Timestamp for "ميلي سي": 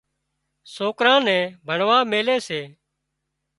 2.11-2.61